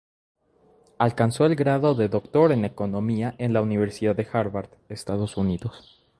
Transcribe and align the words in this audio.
Alcanzó 0.97 1.45
el 1.45 1.55
grado 1.55 1.93
de 1.93 2.09
doctor 2.09 2.51
en 2.51 2.65
economía 2.65 3.35
en 3.37 3.53
la 3.53 3.61
Universidad 3.61 4.15
de 4.15 4.25
Harvard, 4.33 4.69
Estados 4.89 5.37
Unidos. 5.37 6.01